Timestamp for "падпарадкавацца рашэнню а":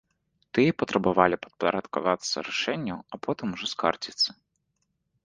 1.43-3.21